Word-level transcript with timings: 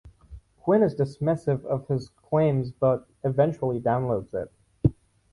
Quinn 0.61 0.81
is 0.81 0.95
dismissive 0.95 1.63
of 1.63 1.87
his 1.87 2.09
claims 2.09 2.71
but 2.71 3.07
eventually 3.23 3.79
downloads 3.79 4.33
it. 4.33 4.51